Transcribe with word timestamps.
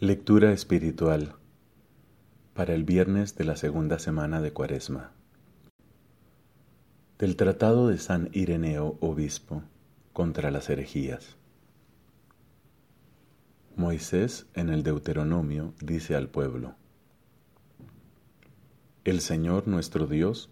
Lectura 0.00 0.52
espiritual 0.52 1.34
para 2.54 2.72
el 2.72 2.84
viernes 2.84 3.34
de 3.34 3.42
la 3.42 3.56
segunda 3.56 3.98
semana 3.98 4.40
de 4.40 4.52
Cuaresma. 4.52 5.10
Del 7.18 7.34
Tratado 7.34 7.88
de 7.88 7.98
San 7.98 8.30
Ireneo, 8.32 8.96
Obispo, 9.00 9.64
contra 10.12 10.52
las 10.52 10.70
herejías. 10.70 11.36
Moisés 13.74 14.46
en 14.54 14.68
el 14.68 14.84
Deuteronomio 14.84 15.74
dice 15.80 16.14
al 16.14 16.28
pueblo, 16.28 16.76
El 19.02 19.20
Señor 19.20 19.66
nuestro 19.66 20.06
Dios 20.06 20.48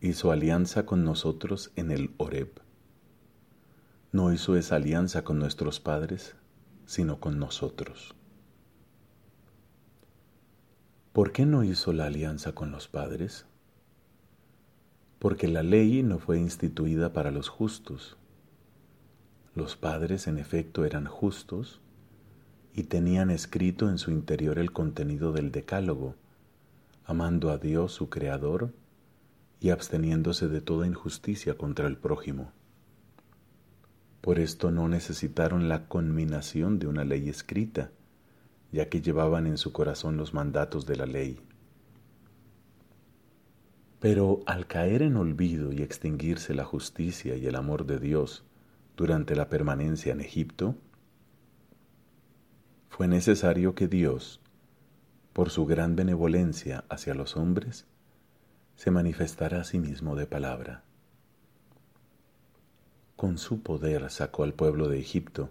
hizo 0.00 0.32
alianza 0.32 0.86
con 0.86 1.04
nosotros 1.04 1.70
en 1.76 1.92
el 1.92 2.10
Horeb. 2.16 2.50
No 4.10 4.32
hizo 4.32 4.56
esa 4.56 4.74
alianza 4.74 5.22
con 5.22 5.38
nuestros 5.38 5.78
padres, 5.78 6.34
sino 6.84 7.20
con 7.20 7.38
nosotros 7.38 8.16
¿Por 11.12 11.32
qué 11.32 11.44
no 11.44 11.64
hizo 11.64 11.92
la 11.92 12.06
alianza 12.06 12.52
con 12.52 12.70
los 12.70 12.86
padres? 12.86 13.44
Porque 15.18 15.48
la 15.48 15.64
ley 15.64 16.04
no 16.04 16.20
fue 16.20 16.38
instituida 16.38 17.12
para 17.12 17.32
los 17.32 17.48
justos. 17.48 18.16
Los 19.56 19.74
padres 19.74 20.28
en 20.28 20.38
efecto 20.38 20.84
eran 20.84 21.06
justos 21.06 21.80
y 22.74 22.84
tenían 22.84 23.30
escrito 23.30 23.90
en 23.90 23.98
su 23.98 24.12
interior 24.12 24.60
el 24.60 24.70
contenido 24.70 25.32
del 25.32 25.50
decálogo, 25.50 26.14
amando 27.04 27.50
a 27.50 27.58
Dios 27.58 27.90
su 27.90 28.08
Creador 28.08 28.72
y 29.58 29.70
absteniéndose 29.70 30.46
de 30.46 30.60
toda 30.60 30.86
injusticia 30.86 31.58
contra 31.58 31.88
el 31.88 31.96
prójimo. 31.96 32.52
Por 34.20 34.38
esto 34.38 34.70
no 34.70 34.86
necesitaron 34.86 35.68
la 35.68 35.88
conminación 35.88 36.78
de 36.78 36.86
una 36.86 37.04
ley 37.04 37.28
escrita, 37.28 37.90
ya 38.72 38.88
que 38.88 39.00
llevaban 39.00 39.46
en 39.46 39.58
su 39.58 39.72
corazón 39.72 40.16
los 40.16 40.34
mandatos 40.34 40.86
de 40.86 40.96
la 40.96 41.06
ley. 41.06 41.40
Pero 43.98 44.40
al 44.46 44.66
caer 44.66 45.02
en 45.02 45.16
olvido 45.16 45.72
y 45.72 45.82
extinguirse 45.82 46.54
la 46.54 46.64
justicia 46.64 47.36
y 47.36 47.46
el 47.46 47.56
amor 47.56 47.84
de 47.84 47.98
Dios 47.98 48.44
durante 48.96 49.34
la 49.36 49.48
permanencia 49.48 50.12
en 50.12 50.20
Egipto, 50.20 50.76
fue 52.88 53.08
necesario 53.08 53.74
que 53.74 53.88
Dios, 53.88 54.40
por 55.32 55.50
su 55.50 55.66
gran 55.66 55.96
benevolencia 55.96 56.84
hacia 56.88 57.14
los 57.14 57.36
hombres, 57.36 57.86
se 58.76 58.90
manifestara 58.90 59.60
a 59.60 59.64
sí 59.64 59.78
mismo 59.78 60.16
de 60.16 60.26
palabra. 60.26 60.84
Con 63.16 63.36
su 63.36 63.62
poder 63.62 64.10
sacó 64.10 64.44
al 64.44 64.54
pueblo 64.54 64.88
de 64.88 64.98
Egipto 64.98 65.50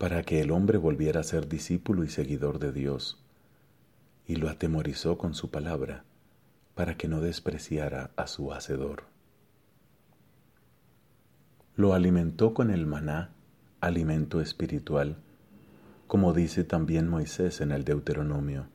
para 0.00 0.22
que 0.22 0.40
el 0.40 0.50
hombre 0.50 0.78
volviera 0.78 1.20
a 1.20 1.24
ser 1.24 1.46
discípulo 1.46 2.04
y 2.04 2.08
seguidor 2.08 2.58
de 2.58 2.72
Dios, 2.72 3.22
y 4.26 4.36
lo 4.36 4.48
atemorizó 4.48 5.18
con 5.18 5.34
su 5.34 5.50
palabra, 5.50 6.04
para 6.74 6.96
que 6.96 7.06
no 7.06 7.20
despreciara 7.20 8.10
a 8.16 8.26
su 8.26 8.50
Hacedor. 8.50 9.02
Lo 11.76 11.92
alimentó 11.92 12.54
con 12.54 12.70
el 12.70 12.86
maná, 12.86 13.32
alimento 13.82 14.40
espiritual, 14.40 15.18
como 16.06 16.32
dice 16.32 16.64
también 16.64 17.06
Moisés 17.06 17.60
en 17.60 17.70
el 17.70 17.84
Deuteronomio. 17.84 18.68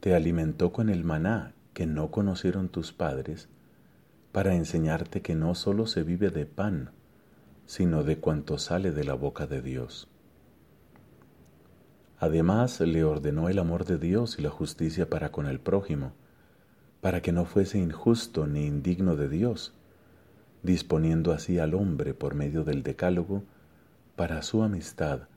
Te 0.00 0.14
alimentó 0.14 0.70
con 0.70 0.90
el 0.90 1.02
maná 1.02 1.54
que 1.72 1.86
no 1.86 2.10
conocieron 2.10 2.68
tus 2.68 2.92
padres, 2.92 3.48
para 4.32 4.54
enseñarte 4.54 5.22
que 5.22 5.34
no 5.34 5.54
solo 5.54 5.86
se 5.86 6.02
vive 6.02 6.28
de 6.28 6.44
pan, 6.44 6.90
sino 7.68 8.02
de 8.02 8.16
cuanto 8.16 8.56
sale 8.56 8.92
de 8.92 9.04
la 9.04 9.12
boca 9.12 9.46
de 9.46 9.60
Dios. 9.60 10.08
Además 12.18 12.80
le 12.80 13.04
ordenó 13.04 13.50
el 13.50 13.58
amor 13.58 13.84
de 13.84 13.98
Dios 13.98 14.38
y 14.38 14.42
la 14.42 14.48
justicia 14.48 15.10
para 15.10 15.32
con 15.32 15.44
el 15.46 15.60
prójimo, 15.60 16.14
para 17.02 17.20
que 17.20 17.30
no 17.30 17.44
fuese 17.44 17.78
injusto 17.78 18.46
ni 18.46 18.64
indigno 18.64 19.16
de 19.16 19.28
Dios, 19.28 19.74
disponiendo 20.62 21.30
así 21.30 21.58
al 21.58 21.74
hombre 21.74 22.14
por 22.14 22.34
medio 22.34 22.64
del 22.64 22.82
decálogo 22.82 23.44
para 24.16 24.40
su 24.40 24.62
amistad 24.62 25.28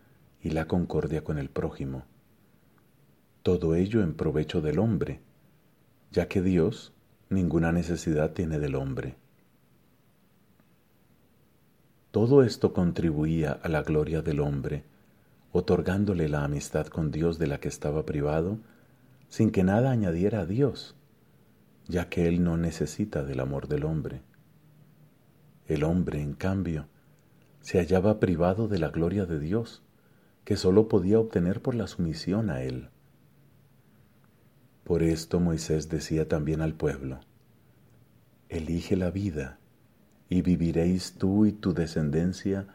y 0.42 0.52
la 0.52 0.70
concordia 0.70 1.26
con 1.26 1.38
el 1.38 1.50
prójimo. 1.50 2.06
Todo 3.44 3.76
ello 3.76 4.02
en 4.02 4.14
provecho 4.14 4.62
del 4.62 4.80
hombre, 4.80 5.20
ya 6.12 6.30
que 6.30 6.42
Dios 6.42 6.94
ninguna 7.30 7.74
necesidad 7.74 8.32
tiene 8.32 8.58
del 8.58 8.76
hombre. 8.76 9.18
Todo 12.12 12.44
esto 12.44 12.74
contribuía 12.74 13.54
a 13.54 13.70
la 13.70 13.84
gloria 13.84 14.22
del 14.22 14.42
hombre, 14.42 14.84
otorgándole 15.54 16.28
la 16.28 16.44
amistad 16.44 16.88
con 16.88 17.10
Dios 17.10 17.40
de 17.40 17.48
la 17.48 17.62
que 17.62 17.70
estaba 17.70 18.06
privado, 18.06 18.58
sin 19.30 19.50
que 19.50 19.64
nada 19.64 19.92
añadiera 19.92 20.42
a 20.42 20.46
Dios, 20.46 20.94
ya 21.88 22.10
que 22.10 22.28
Él 22.28 22.44
no 22.44 22.58
necesita 22.58 23.24
del 23.24 23.40
amor 23.40 23.70
del 23.70 23.86
hombre. 23.86 24.22
El 25.68 25.86
hombre, 25.86 26.22
en 26.22 26.34
cambio, 26.34 26.88
se 27.62 27.80
hallaba 27.80 28.20
privado 28.20 28.68
de 28.68 28.80
la 28.80 28.90
gloria 28.90 29.26
de 29.26 29.40
Dios, 29.40 29.82
que 30.44 30.58
sólo 30.58 30.90
podía 30.90 31.18
obtener 31.18 31.62
por 31.62 31.76
la 31.76 31.88
sumisión 31.88 32.50
a 32.50 32.62
Él. 32.62 32.90
Por 34.84 35.02
esto 35.02 35.40
Moisés 35.40 35.88
decía 35.88 36.28
también 36.28 36.60
al 36.60 36.74
pueblo, 36.74 37.22
Elige 38.50 38.98
la 38.98 39.12
vida 39.12 39.61
y 40.32 40.44
viviréis 40.44 41.16
tú 41.18 41.46
y 41.46 41.52
tu 41.52 41.74
descendencia 41.74 42.66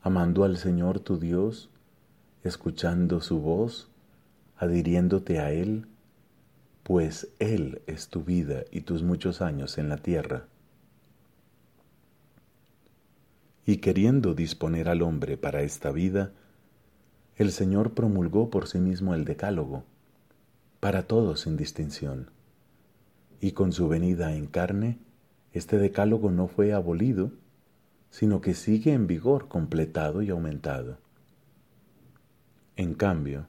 amando 0.00 0.44
al 0.44 0.56
Señor 0.56 0.98
tu 0.98 1.18
Dios, 1.18 1.68
escuchando 2.42 3.20
su 3.20 3.38
voz, 3.38 3.90
adhiriéndote 4.56 5.38
a 5.38 5.52
Él, 5.52 5.86
pues 6.82 7.28
Él 7.38 7.82
es 7.86 8.08
tu 8.08 8.24
vida 8.24 8.64
y 8.70 8.80
tus 8.80 9.02
muchos 9.02 9.42
años 9.42 9.76
en 9.76 9.90
la 9.90 9.98
tierra. 9.98 10.46
Y 13.66 13.76
queriendo 13.76 14.32
disponer 14.32 14.88
al 14.88 15.02
hombre 15.02 15.36
para 15.36 15.60
esta 15.60 15.92
vida, 15.92 16.32
el 17.36 17.52
Señor 17.52 17.92
promulgó 17.92 18.48
por 18.48 18.66
sí 18.68 18.78
mismo 18.80 19.14
el 19.14 19.26
decálogo, 19.26 19.84
para 20.80 21.02
todos 21.02 21.40
sin 21.40 21.58
distinción, 21.58 22.30
y 23.38 23.52
con 23.52 23.72
su 23.72 23.86
venida 23.86 24.34
en 24.34 24.46
carne, 24.46 24.98
este 25.52 25.78
decálogo 25.78 26.30
no 26.30 26.48
fue 26.48 26.72
abolido, 26.72 27.32
sino 28.10 28.40
que 28.40 28.54
sigue 28.54 28.92
en 28.92 29.06
vigor, 29.06 29.48
completado 29.48 30.22
y 30.22 30.30
aumentado. 30.30 30.98
En 32.76 32.94
cambio, 32.94 33.46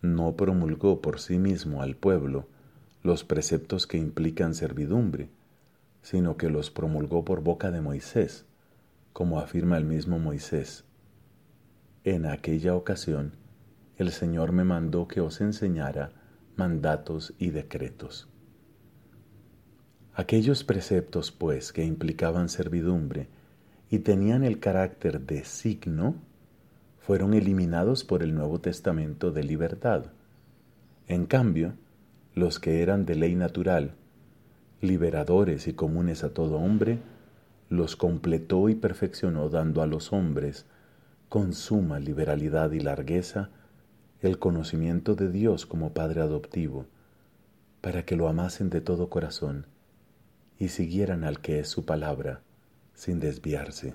no 0.00 0.36
promulgó 0.36 1.00
por 1.00 1.20
sí 1.20 1.38
mismo 1.38 1.82
al 1.82 1.96
pueblo 1.96 2.46
los 3.02 3.24
preceptos 3.24 3.86
que 3.86 3.98
implican 3.98 4.54
servidumbre, 4.54 5.28
sino 6.02 6.36
que 6.36 6.50
los 6.50 6.70
promulgó 6.70 7.24
por 7.24 7.42
boca 7.42 7.70
de 7.70 7.80
Moisés, 7.80 8.44
como 9.12 9.38
afirma 9.38 9.76
el 9.78 9.84
mismo 9.84 10.18
Moisés. 10.18 10.84
En 12.04 12.26
aquella 12.26 12.74
ocasión, 12.74 13.32
el 13.96 14.10
Señor 14.10 14.52
me 14.52 14.64
mandó 14.64 15.08
que 15.08 15.20
os 15.20 15.40
enseñara 15.40 16.10
mandatos 16.56 17.32
y 17.38 17.50
decretos. 17.50 18.28
Aquellos 20.16 20.62
preceptos, 20.62 21.32
pues, 21.32 21.72
que 21.72 21.84
implicaban 21.84 22.48
servidumbre 22.48 23.26
y 23.90 23.98
tenían 23.98 24.44
el 24.44 24.60
carácter 24.60 25.20
de 25.20 25.44
signo, 25.44 26.14
fueron 27.00 27.34
eliminados 27.34 28.04
por 28.04 28.22
el 28.22 28.32
Nuevo 28.32 28.60
Testamento 28.60 29.32
de 29.32 29.42
libertad. 29.42 30.12
En 31.08 31.26
cambio, 31.26 31.74
los 32.32 32.60
que 32.60 32.80
eran 32.80 33.06
de 33.06 33.16
ley 33.16 33.34
natural, 33.34 33.94
liberadores 34.80 35.66
y 35.66 35.72
comunes 35.72 36.22
a 36.22 36.32
todo 36.32 36.58
hombre, 36.58 37.00
los 37.68 37.96
completó 37.96 38.68
y 38.68 38.76
perfeccionó 38.76 39.48
dando 39.48 39.82
a 39.82 39.88
los 39.88 40.12
hombres, 40.12 40.64
con 41.28 41.52
suma 41.52 41.98
liberalidad 41.98 42.70
y 42.70 42.78
largueza, 42.78 43.50
el 44.20 44.38
conocimiento 44.38 45.16
de 45.16 45.28
Dios 45.28 45.66
como 45.66 45.92
Padre 45.92 46.20
adoptivo, 46.20 46.86
para 47.80 48.04
que 48.04 48.14
lo 48.14 48.28
amasen 48.28 48.70
de 48.70 48.80
todo 48.80 49.10
corazón 49.10 49.73
y 50.58 50.68
siguieran 50.68 51.24
al 51.24 51.40
que 51.40 51.60
es 51.60 51.68
su 51.68 51.84
palabra 51.84 52.40
sin 52.94 53.20
desviarse. 53.20 53.94